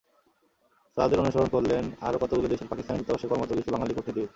তাঁদের 0.97 1.19
অনুসরণ 1.19 1.47
করলেন 1.47 1.83
আরও 2.01 2.17
কতগুলো 2.21 2.47
দেশের 2.47 2.69
পাকিস্তানি 2.69 2.97
দূতাবাসে 2.99 3.27
কর্মরত 3.27 3.51
কিছু 3.53 3.69
বাঙালি 3.71 3.93
কূটনীতিবিদ। 3.93 4.29